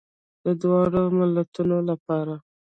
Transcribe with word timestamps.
د 0.43 0.45
دواړو 0.61 1.01
ملتونو 1.19 1.77
لپاره. 1.89 2.35